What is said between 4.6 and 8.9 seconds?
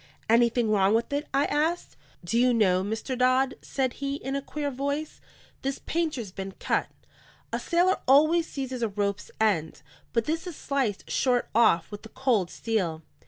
voice, "this painter's been cut? A sailor always seizes a